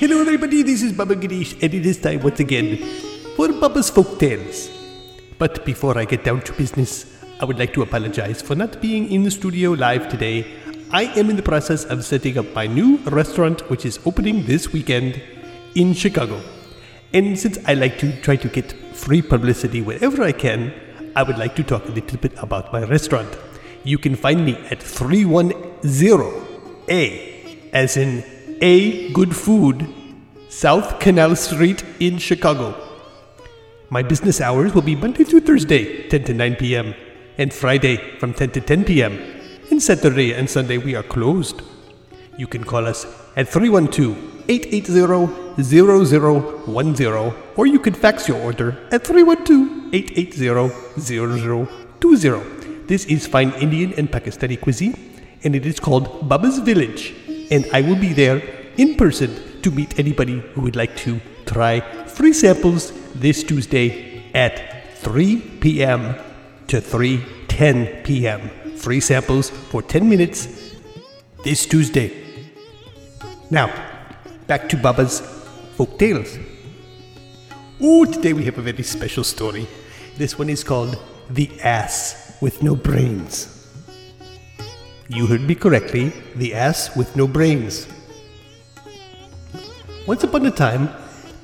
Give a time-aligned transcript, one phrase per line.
[0.00, 0.62] Hello, everybody.
[0.62, 2.76] This is Baba Ganesh, and it is time once again
[3.34, 4.70] for Baba's Folk Tales.
[5.38, 9.10] But before I get down to business, I would like to apologize for not being
[9.10, 10.46] in the studio live today.
[10.92, 14.72] I am in the process of setting up my new restaurant, which is opening this
[14.72, 15.20] weekend
[15.74, 16.40] in Chicago.
[17.12, 20.72] And since I like to try to get free publicity wherever I can,
[21.16, 23.36] I would like to talk a little bit about my restaurant.
[23.82, 28.22] You can find me at 310A, as in
[28.60, 29.86] A Good Food,
[30.48, 32.74] South Canal Street in Chicago.
[33.88, 36.92] My business hours will be Monday through Thursday, 10 to 9 p.m.,
[37.38, 39.16] and Friday from 10 to 10 p.m.
[39.70, 41.62] And Saturday and Sunday we are closed.
[42.36, 44.16] You can call us at 312
[44.48, 51.60] 880 0010, or you can fax your order at 312 880
[52.00, 52.86] 0020.
[52.88, 54.96] This is fine Indian and Pakistani cuisine,
[55.44, 57.14] and it is called Baba's Village.
[57.50, 58.42] And I will be there
[58.76, 64.94] in person to meet anybody who would like to try free samples this Tuesday at
[64.98, 66.14] 3 p.m.
[66.68, 68.50] to 3:10 p.m.
[68.76, 70.48] Free samples for 10 minutes
[71.42, 72.12] this Tuesday.
[73.50, 73.72] Now,
[74.46, 75.20] back to Baba's
[75.76, 76.38] folk tales.
[77.80, 79.66] Oh, today we have a very special story.
[80.16, 80.98] This one is called
[81.30, 83.57] The Ass with No Brains.
[85.10, 87.88] You heard me correctly, The Ass with No Brains.
[90.06, 90.90] Once upon a time,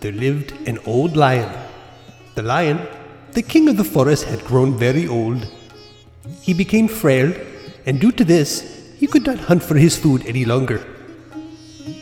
[0.00, 1.50] there lived an old lion.
[2.34, 2.78] The lion,
[3.32, 5.48] the king of the forest, had grown very old.
[6.42, 7.32] He became frail,
[7.86, 10.84] and due to this, he could not hunt for his food any longer.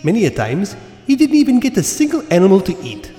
[0.02, 0.74] Many a times,
[1.06, 3.12] he didn't even get a single animal to eat.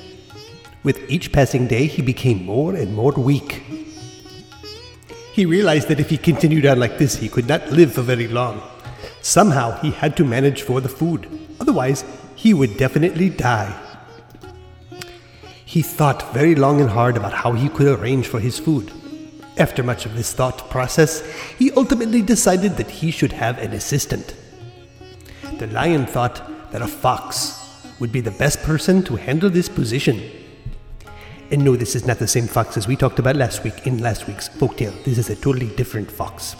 [0.84, 3.64] With each passing day, he became more and more weak.
[5.34, 8.28] He realized that if he continued on like this, he could not live for very
[8.28, 8.62] long.
[9.22, 11.28] Somehow, he had to manage for the food.
[11.60, 13.76] Otherwise, he would definitely die.
[15.66, 18.92] He thought very long and hard about how he could arrange for his food.
[19.58, 21.24] After much of this thought process,
[21.58, 24.36] he ultimately decided that he should have an assistant.
[25.58, 27.60] The lion thought that a fox
[28.00, 30.43] would be the best person to handle this position.
[31.52, 34.00] And no, this is not the same fox as we talked about last week in
[34.00, 35.04] last week's folktale.
[35.04, 36.56] This is a totally different fox.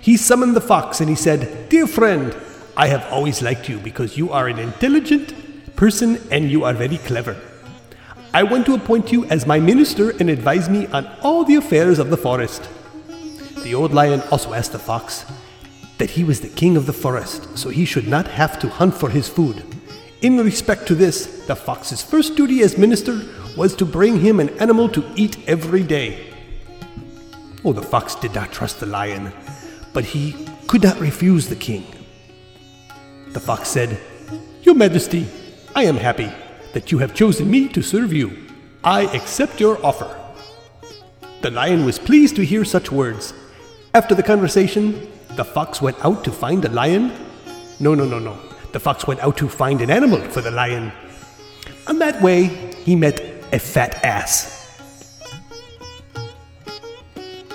[0.00, 2.36] He summoned the fox and he said, Dear friend,
[2.76, 6.98] I have always liked you because you are an intelligent person and you are very
[6.98, 7.36] clever.
[8.34, 11.98] I want to appoint you as my minister and advise me on all the affairs
[11.98, 12.68] of the forest.
[13.62, 15.24] The old lion also asked the fox
[15.98, 18.94] that he was the king of the forest, so he should not have to hunt
[18.94, 19.62] for his food.
[20.22, 23.20] In respect to this, the fox's first duty as minister
[23.58, 26.32] was to bring him an animal to eat every day.
[27.64, 29.32] Oh, the fox did not trust the lion,
[29.92, 31.84] but he could not refuse the king.
[33.30, 33.98] The fox said,
[34.62, 35.26] Your Majesty,
[35.74, 36.30] I am happy
[36.72, 38.46] that you have chosen me to serve you.
[38.84, 40.16] I accept your offer.
[41.42, 43.34] The lion was pleased to hear such words.
[43.92, 47.12] After the conversation, the fox went out to find the lion.
[47.80, 48.38] No, no, no, no.
[48.70, 50.92] The fox went out to find an animal for the lion.
[51.88, 52.44] On that way,
[52.84, 54.56] he met a fat ass.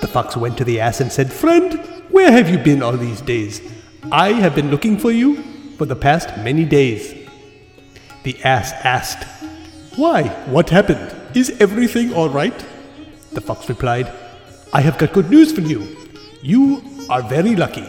[0.02, 1.74] The fox went to the ass and said, Friend,
[2.10, 3.62] where have you been all these days?
[4.12, 5.42] I have been looking for you
[5.78, 7.16] for the past many days.
[8.24, 9.24] The ass asked,
[9.96, 11.16] Why, what happened?
[11.36, 12.66] Is everything all right?
[13.32, 14.12] The fox replied,
[14.72, 15.96] I have got good news for you.
[16.42, 17.88] You are very lucky.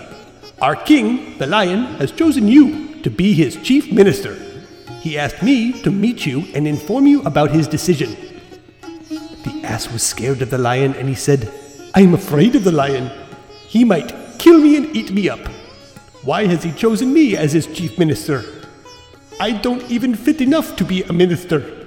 [0.62, 4.53] Our king, the lion, has chosen you to be his chief minister.
[5.04, 8.16] He asked me to meet you and inform you about his decision.
[8.81, 11.53] The ass was scared of the lion and he said,
[11.94, 13.10] I am afraid of the lion.
[13.69, 15.47] He might kill me and eat me up.
[16.22, 18.47] Why has he chosen me as his chief minister?
[19.38, 21.87] I don't even fit enough to be a minister.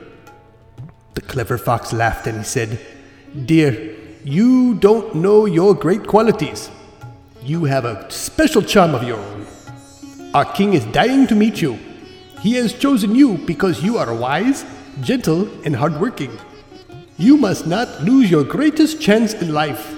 [1.16, 2.80] The clever fox laughed and he said,
[3.48, 3.96] Dear,
[4.26, 6.70] you don't know your great qualities.
[7.42, 9.48] You have a special charm of your own.
[10.36, 11.80] Our king is dying to meet you.
[12.42, 14.66] He has chosen you because you are wise,
[15.02, 16.38] gentle, and hardworking.
[17.18, 19.96] You must not lose your greatest chance in life.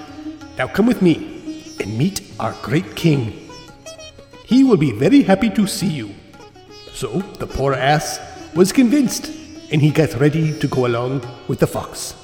[0.56, 3.50] Now come with me and meet our great king.
[4.46, 6.14] He will be very happy to see you.
[6.92, 8.18] So the poor ass
[8.54, 9.26] was convinced
[9.70, 12.14] and he got ready to go along with the fox.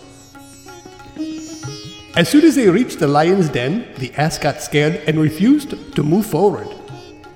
[2.17, 6.03] As soon as they reached the lion's den, the ass got scared and refused to
[6.03, 6.69] move forward.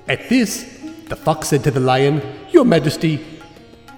[0.07, 2.21] At this, the fox said to the lion,
[2.61, 3.19] Your Majesty,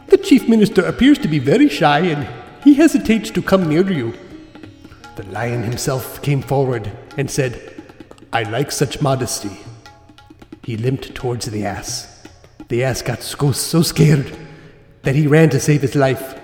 [0.08, 2.26] the chief minister appears to be very shy and
[2.64, 4.14] he hesitates to come near you.
[5.18, 7.84] The lion himself came forward and said,
[8.32, 9.60] I like such modesty.
[10.64, 12.26] He limped towards the ass.
[12.70, 14.34] The ass got so, so scared
[15.02, 16.40] that he ran to save his life.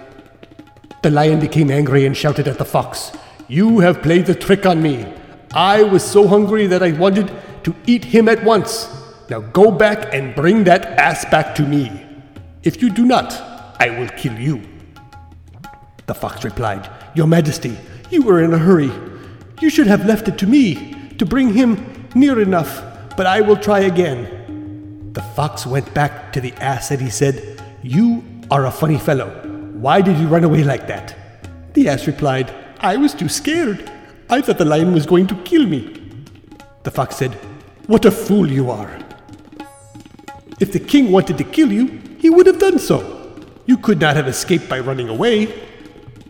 [1.02, 3.14] The lion became angry and shouted at the fox,
[3.48, 5.08] You have played the trick on me.
[5.54, 7.32] I was so hungry that I wanted
[7.64, 8.94] to eat him at once.
[9.30, 12.08] Now go back and bring that ass back to me.
[12.62, 13.32] If you do not,
[13.80, 14.62] I will kill you.
[16.08, 17.78] The fox replied, Your Majesty,
[18.10, 18.92] you were in a hurry.
[19.62, 22.84] You should have left it to me to bring him near enough,
[23.16, 25.14] but I will try again.
[25.14, 29.30] The fox went back to the ass and he said, You are a funny fellow.
[29.74, 31.16] Why did you run away like that?
[31.74, 33.90] The ass replied, I was too scared.
[34.30, 36.02] I thought the lion was going to kill me.
[36.84, 37.36] The fox said,
[37.88, 39.00] What a fool you are.
[40.60, 43.16] If the king wanted to kill you, he would have done so.
[43.66, 45.46] You could not have escaped by running away.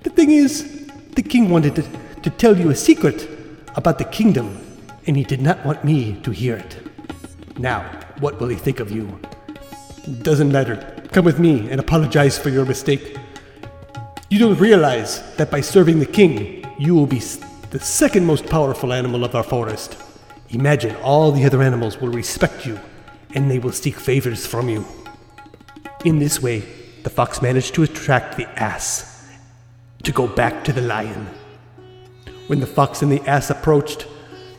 [0.04, 1.84] The thing is, the king wanted to,
[2.22, 3.28] to tell you a secret
[3.76, 4.60] about the kingdom,
[5.08, 6.78] and he did not want me to hear it.
[7.58, 7.90] Now,
[8.20, 9.20] what will he think of you?
[10.22, 10.76] Doesn't matter.
[11.12, 13.18] Come with me and apologize for your mistake.
[14.30, 17.20] You don't realize that by serving the king, you will be
[17.72, 19.98] the second most powerful animal of our forest.
[20.50, 22.80] Imagine all the other animals will respect you
[23.34, 24.86] and they will seek favors from you.
[26.06, 26.60] In this way,
[27.04, 29.28] the fox managed to attract the ass
[30.04, 31.28] to go back to the lion.
[32.48, 34.08] When the fox and the ass approached,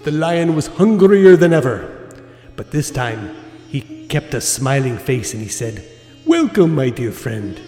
[0.05, 2.11] the lion was hungrier than ever.
[2.57, 3.35] But this time,
[3.69, 5.83] he kept a smiling face and he said,
[6.27, 7.59] Welcome, my dear friend.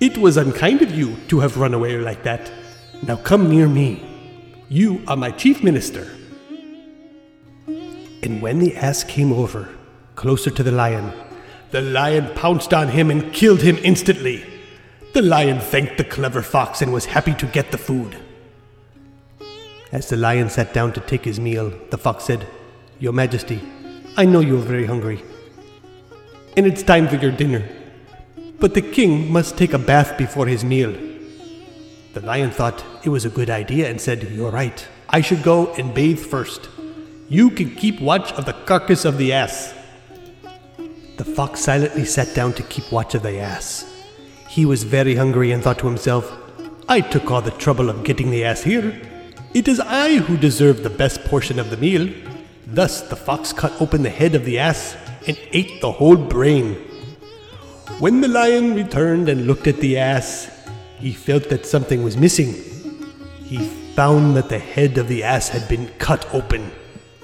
[0.00, 2.50] It was unkind of you to have run away like that.
[3.06, 4.02] Now come near me.
[4.68, 6.10] You are my chief minister.
[7.68, 9.68] And when the ass came over,
[10.16, 11.12] closer to the lion,
[11.72, 14.44] the lion pounced on him and killed him instantly.
[15.14, 18.16] The lion thanked the clever fox and was happy to get the food.
[19.90, 22.46] As the lion sat down to take his meal, the fox said,
[22.98, 23.60] Your Majesty,
[24.18, 25.22] I know you are very hungry,
[26.58, 27.66] and it's time for your dinner.
[28.60, 30.94] But the king must take a bath before his meal.
[32.12, 34.86] The lion thought it was a good idea and said, You're right.
[35.08, 36.68] I should go and bathe first.
[37.30, 39.74] You can keep watch of the carcass of the ass.
[41.22, 43.88] The fox silently sat down to keep watch of the ass.
[44.48, 46.36] He was very hungry and thought to himself,
[46.88, 49.00] I took all the trouble of getting the ass here.
[49.54, 52.12] It is I who deserve the best portion of the meal.
[52.66, 54.96] Thus the fox cut open the head of the ass
[55.28, 56.74] and ate the whole brain.
[58.00, 60.50] When the lion returned and looked at the ass,
[60.98, 62.52] he felt that something was missing.
[63.44, 63.58] He
[63.94, 66.72] found that the head of the ass had been cut open.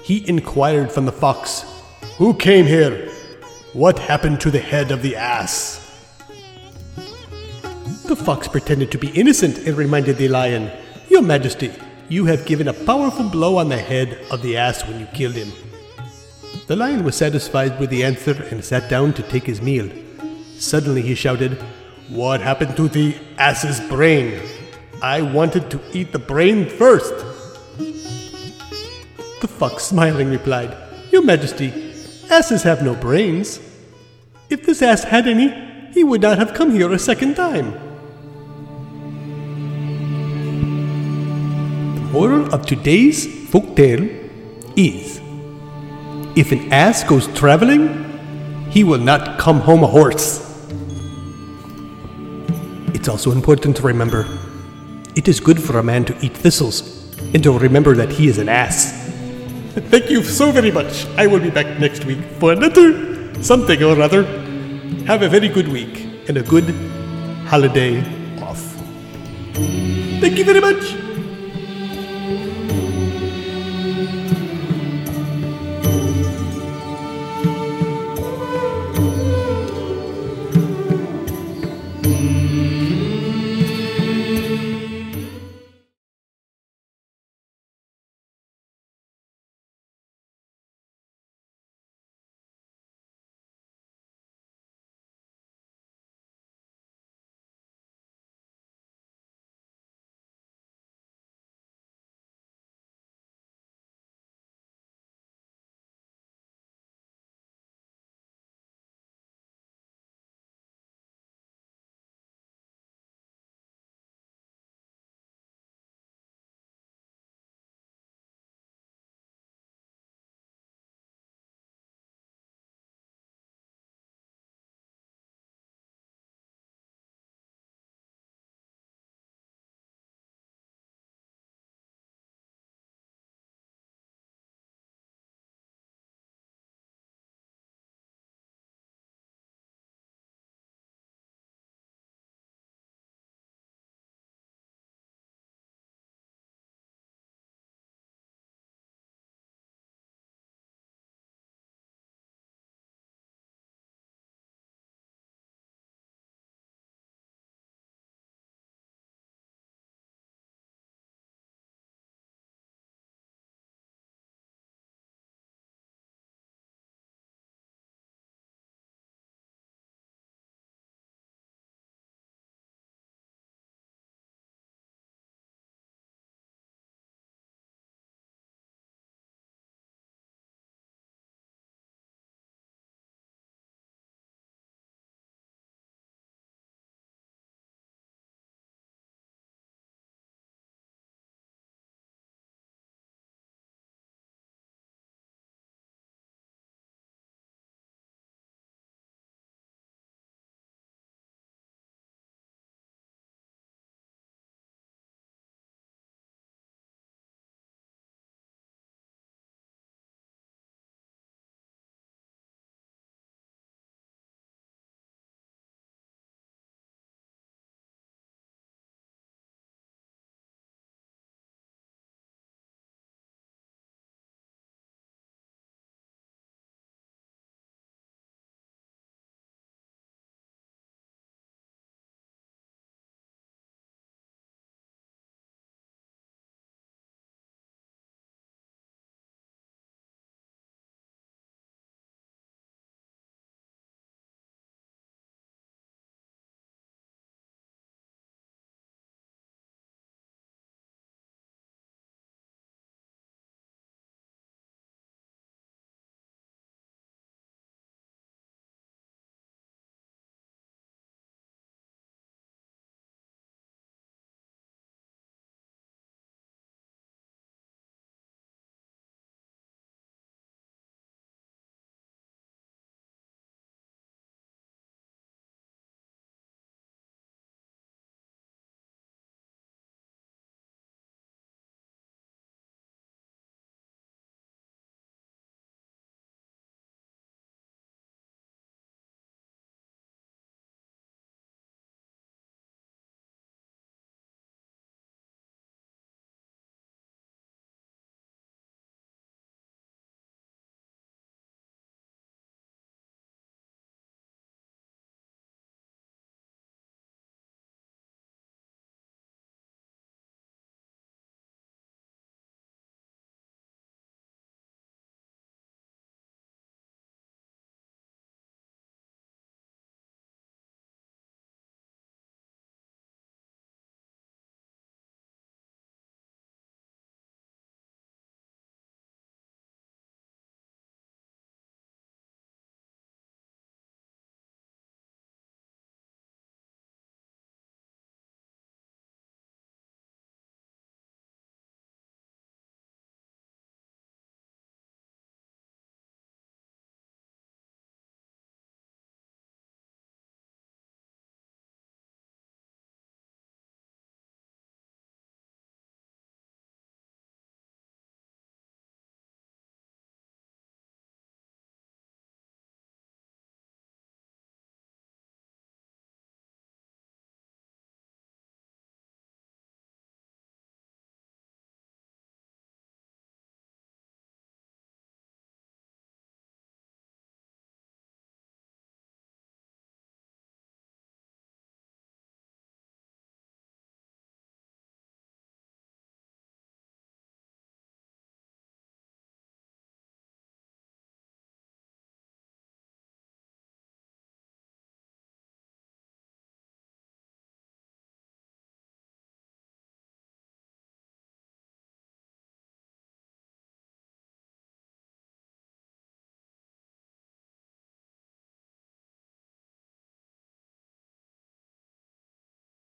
[0.03, 1.65] He inquired from the fox,
[2.17, 3.08] Who came here?
[3.73, 5.85] What happened to the head of the ass?
[8.07, 10.71] The fox pretended to be innocent and reminded the lion,
[11.07, 11.71] Your Majesty,
[12.07, 15.35] you have given a powerful blow on the head of the ass when you killed
[15.35, 15.51] him.
[16.65, 19.87] The lion was satisfied with the answer and sat down to take his meal.
[20.57, 21.53] Suddenly he shouted,
[22.07, 24.41] What happened to the ass's brain?
[25.03, 27.13] I wanted to eat the brain first.
[27.77, 30.75] The fox smiling replied,
[31.11, 31.88] Your Majesty,
[32.29, 33.59] Asses have no brains.
[34.51, 35.49] If this ass had any,
[35.93, 37.71] he would not have come here a second time.
[41.95, 44.07] The moral of today's folk tale
[44.75, 45.19] is
[46.35, 48.05] if an ass goes traveling,
[48.69, 50.45] he will not come home a horse.
[52.93, 54.27] It's also important to remember
[55.15, 58.37] it is good for a man to eat thistles and to remember that he is
[58.37, 58.98] an ass.
[59.91, 61.05] Thank you so very much.
[61.15, 62.87] I will be back next week for another
[63.43, 64.23] something or other.
[65.05, 66.73] Have a very good week and a good
[67.45, 67.99] holiday
[68.41, 68.61] off.
[70.21, 71.08] Thank you very much.